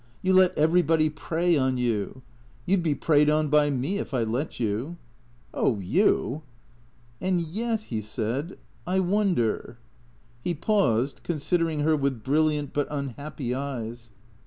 You 0.23 0.33
let 0.33 0.57
everybody 0.57 1.11
prey 1.11 1.55
on 1.55 1.77
you. 1.77 2.23
You 2.65 2.77
'd 2.77 2.81
be 2.81 2.95
preyed 2.95 3.29
on 3.29 3.49
by 3.49 3.69
me, 3.69 3.99
if 3.99 4.15
I 4.15 4.23
let 4.23 4.59
you."" 4.59 4.97
Oh— 5.53 5.79
you 5.79 6.41
""And 7.21 7.39
yet," 7.41 7.83
he 7.83 8.01
said," 8.01 8.57
I 8.87 8.99
wonder" 8.99 9.77
He 10.43 10.55
paused, 10.55 11.21
considering 11.23 11.81
her 11.81 11.95
with 11.95 12.23
brilliant 12.23 12.73
but 12.73 12.87
unhappy 12.89 13.53
eyes. 13.53 14.09